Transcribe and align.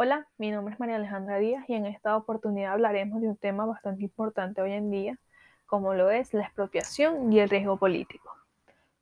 Hola, 0.00 0.28
mi 0.38 0.52
nombre 0.52 0.74
es 0.74 0.78
María 0.78 0.94
Alejandra 0.94 1.38
Díaz 1.38 1.64
y 1.66 1.74
en 1.74 1.84
esta 1.84 2.16
oportunidad 2.16 2.74
hablaremos 2.74 3.20
de 3.20 3.30
un 3.30 3.36
tema 3.36 3.66
bastante 3.66 4.04
importante 4.04 4.62
hoy 4.62 4.70
en 4.70 4.92
día, 4.92 5.18
como 5.66 5.92
lo 5.92 6.12
es 6.12 6.32
la 6.32 6.44
expropiación 6.44 7.32
y 7.32 7.40
el 7.40 7.48
riesgo 7.48 7.78
político. 7.78 8.32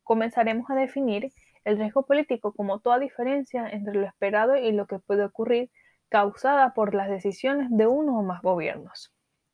Comenzaremos 0.03 0.67
a 0.71 0.73
definir 0.73 1.31
el 1.65 1.77
riesgo 1.77 2.03
político 2.03 2.51
como 2.51 2.79
toda 2.79 2.97
diferencia 2.97 3.69
entre 3.69 3.93
lo 3.93 4.07
esperado 4.07 4.57
y 4.57 4.71
lo 4.71 4.87
que 4.87 4.97
puede 4.97 5.23
ocurrir 5.23 5.69
causada 6.09 6.73
por 6.73 6.95
las 6.95 7.09
decisiones 7.09 7.67
de 7.69 7.85
uno 7.85 8.17
o 8.17 8.23
más 8.23 8.41
gobiernos. 8.41 9.13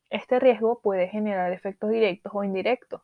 Este 0.10 0.40
riesgo 0.40 0.80
puede 0.80 1.10
generar 1.10 1.52
efectos 1.52 1.90
directos 1.90 2.32
o 2.34 2.46
indirectos. 2.46 3.02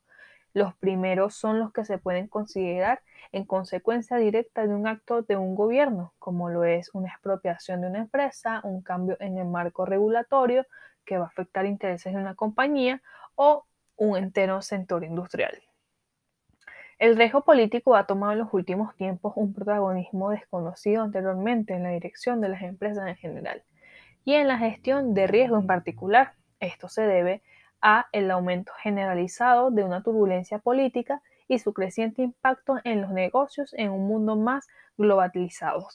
Los 0.54 0.74
primeros 0.76 1.36
son 1.36 1.60
los 1.60 1.72
que 1.72 1.86
se 1.86 1.98
pueden 1.98 2.28
considerar 2.28 3.02
en 3.32 3.46
consecuencia 3.46 4.18
directa 4.18 4.66
de 4.66 4.74
un 4.74 4.88
acto 4.88 5.22
de 5.22 5.38
un 5.38 5.56
gobierno, 5.56 6.14
como 6.18 6.50
lo 6.50 6.64
es 6.64 6.90
una 6.94 7.10
expropiación 7.10 7.82
de 7.82 7.88
una 7.88 8.00
empresa, 8.00 8.62
un 8.64 8.82
cambio 8.82 9.18
en 9.20 9.38
el 9.38 9.46
marco 9.46 9.86
regulatorio 9.86 10.66
que 11.06 11.18
va 11.18 11.26
a 11.26 11.28
afectar 11.28 11.66
intereses 11.66 12.14
de 12.14 12.20
una 12.20 12.36
compañía 12.36 13.02
o 13.36 13.66
un 13.98 14.18
entero 14.18 14.62
sector 14.62 15.04
industrial. 15.04 15.62
El 16.98 17.16
riesgo 17.16 17.46
político 17.46 17.96
ha 17.96 18.06
tomado 18.06 18.34
en 18.34 18.40
los 18.40 18.54
últimos 18.54 18.96
tiempos 18.96 19.34
un 19.36 19.54
protagonismo 19.54 20.32
desconocido 20.32 21.04
anteriormente 21.04 21.74
en 21.74 21.84
la 21.84 21.92
dirección 21.92 22.42
de 22.42 22.50
las 22.50 22.62
empresas 22.62 23.08
en 23.08 23.16
general 23.16 23.64
y 24.26 24.34
en 24.34 24.48
la 24.48 24.58
gestión 24.58 25.14
de 25.14 25.28
riesgo 25.28 25.58
en 25.58 25.68
particular. 25.68 26.34
Esto 26.60 26.90
se 26.90 27.04
debe 27.04 27.42
a 27.82 28.08
el 28.12 28.30
aumento 28.32 28.72
generalizado 28.82 29.72
de 29.72 29.84
una 29.84 30.04
turbulencia 30.04 30.60
política 30.60 31.22
y 31.48 31.60
su 31.60 31.74
creciente 31.74 32.22
impacto 32.22 32.78
en 32.84 33.02
los 33.02 33.12
negocios 33.12 33.74
en 33.74 33.92
un 33.92 34.08
mundo 34.08 34.36
más 34.36 34.68
globalizado. 34.98 35.88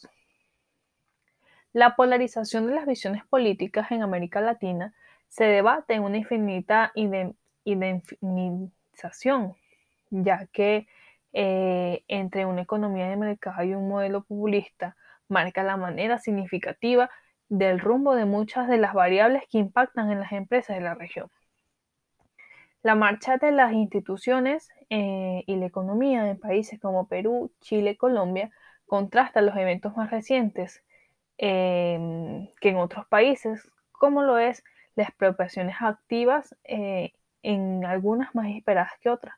La 1.73 1.97
polarización 1.97 2.67
de 2.67 2.75
las 2.75 2.87
visiones 2.87 3.25
políticas 3.25 3.91
en 3.91 4.03
América 4.03 4.41
Latina 4.41 4.95
se 5.29 5.45
debate 5.45 5.95
en 5.95 6.03
una 6.05 6.19
infinita 6.19 6.93
indemnización, 7.65 9.57
ya 10.11 10.47
que 10.53 10.87
eh, 11.33 12.05
entre 12.07 12.47
una 12.47 12.63
economía 12.63 13.09
de 13.09 13.17
mercado 13.17 13.65
y 13.65 13.75
un 13.75 13.89
modelo 13.89 14.23
populista 14.23 14.97
marca 15.29 15.65
la 15.65 15.77
manera 15.77 16.21
significativa 16.21 17.11
del 17.49 17.81
rumbo 17.81 18.15
de 18.15 18.25
muchas 18.25 18.69
de 18.69 18.79
las 18.79 18.95
variables 18.95 19.43
que 19.51 19.59
impactan 19.59 20.13
en 20.13 20.21
las 20.21 20.31
empresas 20.33 20.77
de 20.77 20.83
la 20.83 20.95
región. 20.95 21.29
La 22.85 22.95
marcha 22.95 23.39
de 23.39 23.51
las 23.51 23.73
instituciones 23.73 24.69
eh, 24.91 25.43
y 25.47 25.57
la 25.57 25.65
economía 25.65 26.29
en 26.29 26.39
países 26.39 26.79
como 26.79 27.09
Perú, 27.09 27.51
Chile, 27.63 27.93
y 27.93 27.97
Colombia 27.97 28.51
contrasta 28.85 29.41
los 29.41 29.57
eventos 29.57 29.97
más 29.97 30.11
recientes 30.11 30.85
em, 31.39 32.47
que 32.61 32.69
en 32.69 32.77
otros 32.77 33.07
países, 33.07 33.71
como 33.91 34.23
lo 34.23 34.37
es 34.37 34.63
las 34.97 35.09
expropiaciones 35.09 35.77
activas 35.81 36.55
eh, 36.65 37.15
en 37.43 37.87
algunas 37.87 38.35
más 38.35 38.49
esperadas 38.55 38.93
que 39.01 39.09
otras, 39.09 39.35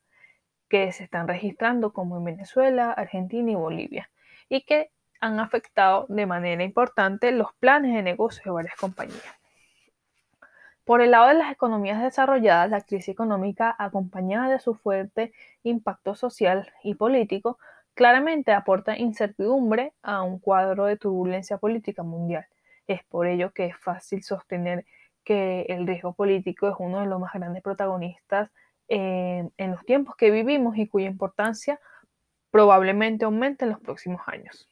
que 0.68 0.90
se 0.90 1.04
están 1.04 1.28
registrando 1.28 1.92
como 1.92 2.16
en 2.16 2.24
Venezuela, 2.24 2.90
Argentina 2.90 3.52
y 3.52 3.54
Bolivia, 3.54 4.10
y 4.48 4.62
que 4.62 4.90
han 5.20 5.38
afectado 5.38 6.06
de 6.08 6.26
manera 6.26 6.64
importante 6.64 7.30
los 7.30 7.54
planes 7.60 7.94
de 7.94 8.02
negocio 8.02 8.42
de 8.46 8.50
varias 8.50 8.74
compañías. 8.74 9.45
Por 10.86 11.00
el 11.00 11.10
lado 11.10 11.26
de 11.26 11.34
las 11.34 11.50
economías 11.50 12.00
desarrolladas, 12.00 12.70
la 12.70 12.80
crisis 12.80 13.08
económica, 13.08 13.74
acompañada 13.76 14.48
de 14.48 14.60
su 14.60 14.76
fuerte 14.76 15.32
impacto 15.64 16.14
social 16.14 16.72
y 16.84 16.94
político, 16.94 17.58
claramente 17.94 18.52
aporta 18.52 18.96
incertidumbre 18.96 19.94
a 20.04 20.22
un 20.22 20.38
cuadro 20.38 20.84
de 20.84 20.96
turbulencia 20.96 21.58
política 21.58 22.04
mundial. 22.04 22.46
Es 22.86 23.02
por 23.02 23.26
ello 23.26 23.52
que 23.52 23.66
es 23.66 23.76
fácil 23.76 24.22
sostener 24.22 24.86
que 25.24 25.62
el 25.70 25.88
riesgo 25.88 26.14
político 26.14 26.68
es 26.68 26.76
uno 26.78 27.00
de 27.00 27.06
los 27.06 27.18
más 27.18 27.32
grandes 27.32 27.64
protagonistas 27.64 28.52
en 28.86 29.50
los 29.58 29.84
tiempos 29.86 30.14
que 30.14 30.30
vivimos 30.30 30.78
y 30.78 30.86
cuya 30.86 31.08
importancia 31.08 31.80
probablemente 32.52 33.24
aumente 33.24 33.64
en 33.64 33.72
los 33.72 33.80
próximos 33.80 34.20
años. 34.26 34.68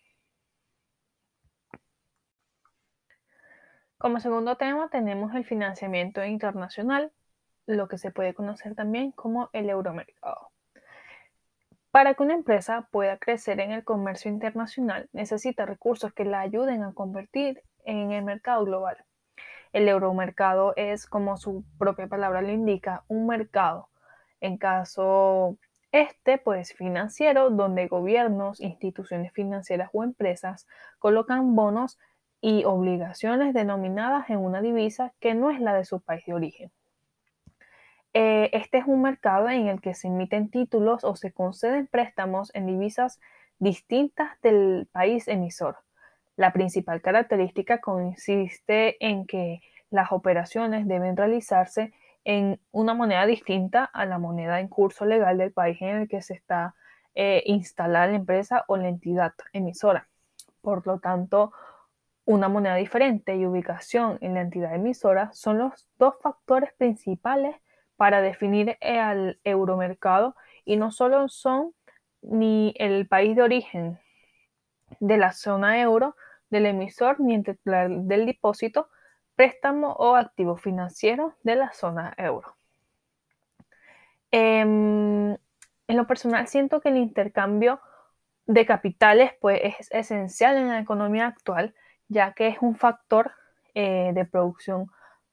Como 4.05 4.21
segundo 4.21 4.57
tema 4.57 4.91
tenemos 4.91 5.35
el 5.35 5.47
financiamiento 5.47 6.23
internacional, 6.23 7.11
lo 7.65 7.89
que 7.89 7.97
se 7.97 8.11
puede 8.11 8.35
conocer 8.35 8.75
también 8.75 9.13
como 9.13 9.49
el 9.55 9.71
euromercado. 9.71 10.51
Para 11.91 12.13
que 12.13 12.23
una 12.23 12.35
empresa 12.35 12.87
pueda 12.91 13.17
crecer 13.17 13.61
en 13.61 13.71
el 13.73 13.83
comercio 13.83 14.31
internacional, 14.31 15.09
necesita 15.15 15.65
recursos 15.65 16.13
que 16.13 16.27
la 16.27 16.41
ayuden 16.41 16.83
a 16.83 16.93
convertir 16.93 17.63
en 17.87 18.13
el 18.13 18.23
mercado 18.27 18.67
global. 18.67 18.99
El 19.73 19.89
euromercado 19.89 20.75
es, 20.77 21.07
como 21.07 21.39
su 21.39 21.65
propia 21.79 22.07
palabra 22.07 22.43
lo 22.43 22.51
indica, 22.51 23.05
un 23.09 23.27
mercado. 23.27 23.89
En 24.39 24.59
caso 24.59 25.57
este, 25.93 26.37
pues 26.37 26.75
financiero, 26.75 27.49
donde 27.49 27.89
gobiernos, 27.89 28.61
instituciones 28.61 29.33
financieras 29.33 29.89
o 29.95 30.05
empresas 30.05 30.67
colocan 30.99 31.55
bonos 31.57 31.99
y 32.47 32.65
obligaciones 32.67 33.55
denominadas 33.55 34.29
en 34.29 34.37
una 34.37 34.61
divisa 34.61 35.15
que 35.19 35.33
no 35.33 35.49
es 35.49 35.61
la 35.61 35.73
de 35.73 35.87
su 35.87 36.03
país 36.03 36.27
de 36.27 36.35
origen. 36.35 36.71
Eh, 38.13 38.51
este 38.53 38.77
es 38.77 38.85
un 38.87 39.01
mercado 39.01 39.49
en 39.49 39.69
el 39.69 39.81
que 39.81 39.95
se 39.95 40.09
emiten 40.09 40.51
títulos 40.51 41.05
o 41.05 41.17
se 41.17 41.33
conceden 41.33 41.87
préstamos 41.87 42.55
en 42.55 42.67
divisas 42.67 43.19
distintas 43.61 44.39
del 44.43 44.87
país 44.93 45.27
emisor. 45.27 45.79
La 46.37 46.53
principal 46.53 47.01
característica 47.01 47.81
consiste 47.81 49.03
en 49.03 49.27
que 49.27 49.63
las 49.89 50.13
operaciones 50.13 50.87
deben 50.87 51.17
realizarse 51.17 51.95
en 52.25 52.61
una 52.73 52.93
moneda 52.93 53.25
distinta 53.25 53.87
a 53.87 54.05
la 54.05 54.19
moneda 54.19 54.61
en 54.61 54.69
curso 54.69 55.07
legal 55.07 55.39
del 55.39 55.53
país 55.53 55.81
en 55.81 55.97
el 55.97 56.09
que 56.09 56.21
se 56.21 56.35
está 56.35 56.75
eh, 57.15 57.43
instalada 57.47 58.09
la 58.09 58.17
empresa 58.17 58.67
o 58.69 58.77
la 58.77 58.89
entidad 58.89 59.33
emisora. 59.55 60.09
Por 60.61 60.87
lo 60.87 60.99
tanto, 60.99 61.53
una 62.25 62.49
moneda 62.49 62.77
diferente 62.77 63.37
y 63.37 63.47
ubicación 63.47 64.19
en 64.21 64.35
la 64.35 64.41
entidad 64.41 64.75
emisora 64.75 65.31
son 65.33 65.59
los 65.59 65.89
dos 65.99 66.15
factores 66.23 66.73
principales 66.75 67.57
para 67.97 68.21
definir 68.21 68.77
el 68.81 69.39
euromercado 69.45 70.35
y 70.65 70.77
no 70.77 70.91
solo 70.91 71.29
son 71.29 71.75
ni 72.23 72.75
el 72.79 73.07
país 73.07 73.37
de 73.37 73.43
origen 73.43 74.01
de 75.01 75.19
la 75.19 75.33
zona 75.33 75.81
euro 75.81 76.17
del 76.51 76.67
emisor 76.67 77.21
ni 77.21 77.35
el 77.35 77.45
titular 77.45 77.91
del 77.91 78.27
depósito, 78.27 78.89
préstamo 79.35 79.93
o 79.93 80.17
activo 80.17 80.57
financiero 80.57 81.35
de 81.43 81.57
la 81.57 81.73
zona 81.73 82.15
euro. 82.17 82.57
Em, 84.31 85.33
en 85.33 85.97
lo 85.97 86.07
personal 86.07 86.47
siento 86.49 86.81
que 86.81 86.89
el 86.89 86.97
intercambio 86.97 87.81
de 88.47 88.67
capitales 88.67 89.33
pues, 89.41 89.61
es 89.63 89.91
esencial 89.91 90.57
en 90.57 90.69
la 90.69 90.81
economía 90.81 91.27
actual 91.27 91.75
ya 92.09 92.33
que 92.33 92.49
es 92.49 92.59
un 92.61 92.77
factor 92.77 93.33
eh, 93.75 94.13
de 94.15 94.25
producción 94.25 94.87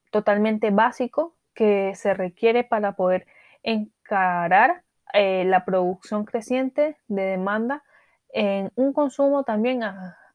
totalmente 0.10 0.72
básico 0.72 1.36
que 1.54 1.94
se 1.96 2.14
requiere 2.14 2.64
para 2.64 2.94
poder 2.94 3.28
encarar 3.64 4.84
eh, 5.14 5.44
la 5.46 5.66
producción 5.66 6.26
creciente 6.26 6.98
de 7.08 7.22
demanda 7.24 7.84
en 8.30 8.72
un 8.76 8.94
consumo 8.94 9.44
también 9.44 9.82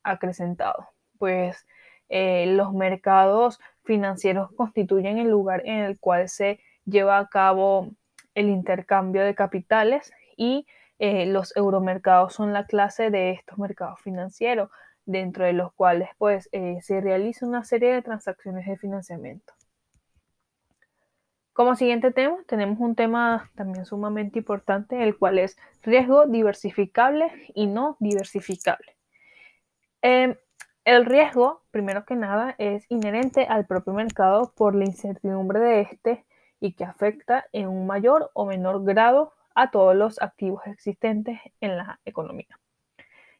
acrecentado, 0.02 0.90
pues 1.18 1.66
eh, 2.08 2.46
los 2.46 2.72
mercados 2.74 3.58
financieros 3.84 4.52
constituyen 4.52 5.18
el 5.18 5.28
lugar 5.28 5.62
en 5.64 5.78
el 5.80 5.98
cual 5.98 6.28
se 6.28 6.60
lleva 6.84 7.18
a 7.18 7.26
cabo 7.26 7.90
el 8.34 8.48
intercambio 8.50 9.24
de 9.24 9.34
capitales 9.34 10.12
y 10.36 10.66
los 10.98 11.54
euromercados 11.56 12.32
son 12.32 12.54
la 12.54 12.64
clase 12.66 13.10
de 13.10 13.32
estos 13.32 13.58
mercados 13.58 14.00
financieros 14.00 14.70
dentro 15.06 15.44
de 15.44 15.52
los 15.54 15.72
cuales 15.72 16.10
pues, 16.18 16.48
eh, 16.52 16.78
se 16.82 17.00
realiza 17.00 17.46
una 17.46 17.64
serie 17.64 17.92
de 17.92 18.02
transacciones 18.02 18.66
de 18.66 18.76
financiamiento. 18.76 19.54
Como 21.56 21.74
siguiente 21.74 22.10
tema, 22.10 22.36
tenemos 22.46 22.78
un 22.80 22.94
tema 22.94 23.50
también 23.54 23.86
sumamente 23.86 24.40
importante, 24.40 25.02
el 25.02 25.16
cual 25.16 25.38
es 25.38 25.56
riesgo 25.82 26.26
diversificable 26.26 27.32
y 27.54 27.66
no 27.66 27.96
diversificable. 27.98 28.94
Em, 30.02 30.36
el 30.84 31.06
riesgo, 31.06 31.62
primero 31.70 32.04
que 32.04 32.14
nada, 32.14 32.54
es 32.58 32.84
inherente 32.90 33.46
al 33.46 33.66
propio 33.66 33.94
mercado 33.94 34.52
por 34.54 34.74
la 34.74 34.84
incertidumbre 34.84 35.58
de 35.60 35.80
este 35.80 36.26
y 36.60 36.74
que 36.74 36.84
afecta 36.84 37.46
en 37.52 37.68
un 37.68 37.86
mayor 37.86 38.30
o 38.34 38.44
menor 38.44 38.84
grado 38.84 39.32
a 39.54 39.70
todos 39.70 39.96
los 39.96 40.20
activos 40.20 40.60
existentes 40.66 41.40
en 41.60 41.78
la 41.78 42.00
economía. 42.04 42.60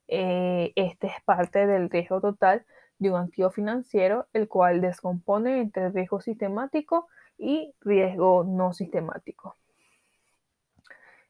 Eh, 0.08 0.72
este 0.76 1.08
es 1.08 1.22
parte 1.24 1.66
del 1.66 1.90
riesgo 1.90 2.20
total 2.20 2.64
de 2.98 3.10
un 3.10 3.16
activo 3.16 3.50
financiero, 3.50 4.26
el 4.32 4.48
cual 4.48 4.80
descompone 4.80 5.60
entre 5.60 5.90
riesgo 5.90 6.20
sistemático 6.20 7.08
y 7.38 7.74
riesgo 7.80 8.44
no 8.44 8.72
sistemático. 8.72 9.56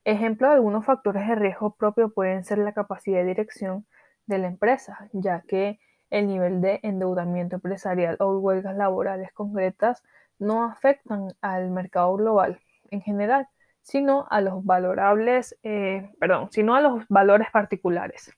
Ejemplo 0.05 0.49
de 0.49 0.55
algunos 0.55 0.85
factores 0.85 1.27
de 1.27 1.35
riesgo 1.35 1.75
propio 1.75 2.11
pueden 2.11 2.45
ser 2.45 2.59
la 2.59 2.73
capacidad 2.73 3.19
de 3.19 3.27
dirección 3.27 3.87
de 4.27 4.39
la 4.39 4.47
empresa, 4.47 5.09
ya 5.13 5.41
que 5.41 5.81
el 6.11 6.29
nivel 6.29 6.61
de 6.61 6.79
endeudamiento 6.85 7.57
empresarial 7.57 8.17
o 8.21 8.39
huelgas 8.39 8.77
laborales 8.77 9.33
concretas 9.33 10.05
no 10.39 10.65
afectan 10.65 11.35
al 11.41 11.71
mercado 11.71 12.15
global 12.15 12.61
en 12.91 13.01
general, 13.01 13.49
sino 13.83 14.27
a 14.31 14.41
los 14.41 14.65
valorables, 14.65 15.59
eh, 15.63 16.11
perdón, 16.21 16.49
sino 16.53 16.77
a 16.77 16.81
los 16.81 17.05
valores 17.09 17.49
particulares. 17.51 18.33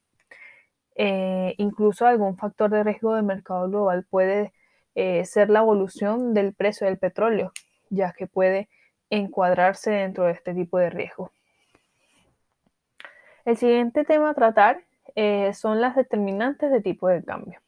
Eh, 0.95 1.55
incluso 1.57 2.05
algún 2.05 2.37
factor 2.37 2.69
de 2.69 2.83
riesgo 2.83 3.15
del 3.15 3.23
mercado 3.23 3.69
global 3.69 4.05
puede 4.09 4.53
eh, 4.95 5.23
ser 5.25 5.49
la 5.49 5.59
evolución 5.59 6.33
del 6.33 6.53
precio 6.53 6.87
del 6.87 6.97
petróleo, 6.97 7.53
ya 7.89 8.11
que 8.13 8.27
puede 8.27 8.69
encuadrarse 9.09 9.91
dentro 9.91 10.25
de 10.25 10.33
este 10.33 10.53
tipo 10.53 10.77
de 10.77 10.89
riesgo. 10.89 11.31
El 13.45 13.57
siguiente 13.57 14.03
tema 14.03 14.31
a 14.31 14.33
tratar 14.33 14.83
son 15.53 15.81
las 15.81 15.95
determinantes 15.95 16.71
de 16.71 16.81
tipo 16.81 17.07
de 17.09 17.23
cambio. 17.23 17.59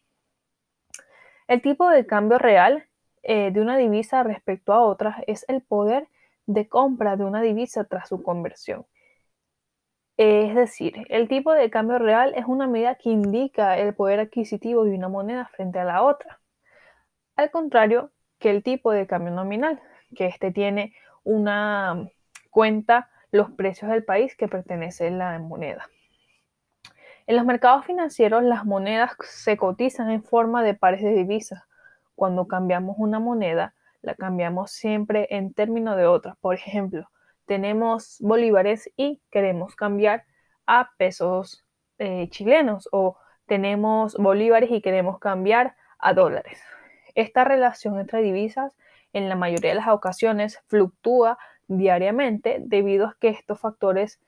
El 1.48 1.62
tipo 1.62 1.90
de 1.90 2.06
cambio 2.06 2.38
real 2.38 2.86
de 3.24 3.54
una 3.56 3.76
divisa 3.78 4.24
respecto 4.24 4.74
a 4.74 4.82
otras 4.84 5.18
es 5.28 5.44
el 5.50 5.62
poder 5.62 6.08
de 6.46 6.68
compra 6.70 7.16
de 7.16 7.26
una 7.26 7.42
divisa 7.42 7.84
tras 7.84 8.10
su 8.10 8.22
conversión. 8.22 8.86
Es 10.24 10.54
decir, 10.54 11.08
el 11.10 11.28
tipo 11.28 11.52
de 11.52 11.72
cambio 11.72 11.98
real 11.98 12.36
es 12.36 12.46
una 12.46 12.68
medida 12.68 12.94
que 12.94 13.10
indica 13.10 13.80
el 13.80 13.96
poder 13.96 14.20
adquisitivo 14.20 14.84
de 14.84 14.94
una 14.94 15.10
moneda 15.10 15.48
frente 15.48 15.80
a 15.80 15.84
la 15.84 16.04
otra. 16.04 16.40
Al 17.36 17.50
contrario 17.50 18.12
que 18.38 18.52
el 18.52 18.62
tipo 18.62 18.92
de 18.92 19.08
cambio 19.08 19.34
nominal, 19.34 19.82
que 20.16 20.28
éste 20.28 20.52
tiene 20.52 20.94
una 21.24 22.08
cuenta 22.52 23.10
los 23.32 23.50
precios 23.50 23.90
del 23.90 24.04
país 24.04 24.36
que 24.36 24.48
pertenece 24.48 25.08
a 25.08 25.10
la 25.10 25.40
moneda. 25.40 25.90
En 27.26 27.36
los 27.36 27.44
mercados 27.44 27.88
financieros 27.88 28.44
las 28.44 28.64
monedas 28.64 29.14
se 29.24 29.58
cotizan 29.58 30.12
en 30.12 30.24
forma 30.24 30.62
de 30.62 30.76
pares 30.76 31.02
de 31.02 31.14
divisas. 31.14 31.64
Cuando 32.14 32.48
cambiamos 32.48 32.98
una 33.00 33.20
moneda, 33.20 33.74
la 34.04 34.14
cambiamos 34.14 34.70
siempre 34.70 35.26
en 35.32 35.52
términos 35.52 35.98
de 35.98 36.06
otras. 36.06 36.38
Por 36.38 36.54
ejemplo, 36.54 37.10
tenemos 37.52 38.16
bolívares 38.22 38.90
y 38.96 39.20
queremos 39.30 39.76
cambiar 39.76 40.24
a 40.66 40.92
pesos 40.96 41.66
eh, 41.98 42.30
chilenos 42.30 42.88
o 42.94 43.18
tenemos 43.46 44.16
bolívares 44.16 44.72
y 44.72 44.80
queremos 44.80 45.20
cambiar 45.20 45.76
a 46.00 46.14
dólares. 46.14 46.64
Esta 47.14 47.44
relación 47.44 48.00
entre 48.00 48.22
divisas 48.22 48.72
en 49.12 49.28
la 49.28 49.36
mayoría 49.36 49.72
de 49.72 49.76
las 49.76 49.90
ocasiones 49.90 50.64
fluctúa 50.68 51.38
diariamente 51.68 52.60
debido 52.62 53.08
a 53.08 53.18
que 53.20 53.28
estos 53.28 53.60
factores, 53.60 54.22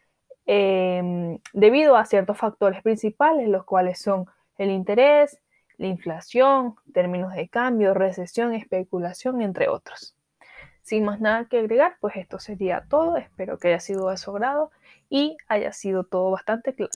em, 0.45 1.39
debido 1.53 1.95
a 1.95 2.03
ciertos 2.03 2.37
factores 2.37 2.83
principales, 2.83 3.47
los 3.47 3.63
cuales 3.63 4.01
son 4.01 4.25
el 4.57 4.69
interés, 4.69 5.39
la 5.77 5.87
inflación, 5.87 6.75
términos 6.93 7.33
de 7.33 7.47
cambio, 7.47 7.93
recesión, 7.93 8.53
especulación, 8.53 9.41
entre 9.41 9.69
otros. 9.69 10.13
Sin 10.83 11.03
más 11.05 11.19
nada 11.19 11.45
que 11.45 11.57
agregar, 11.57 11.97
pues 11.99 12.15
esto 12.15 12.37
sería 12.39 12.85
todo. 12.89 13.17
Espero 13.17 13.57
que 13.57 13.69
haya 13.69 13.79
sido 13.79 14.09
de 14.09 14.17
su 14.17 14.31
agrado 14.31 14.71
y 15.09 15.37
haya 15.47 15.73
sido 15.73 16.03
todo 16.03 16.29
bastante 16.31 16.75
claro. 16.75 16.91